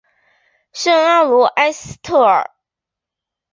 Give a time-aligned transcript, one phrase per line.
[0.73, 2.49] 圣阿卢埃斯特尔。